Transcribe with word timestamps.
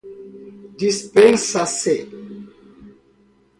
Dispensa-se 0.79 1.95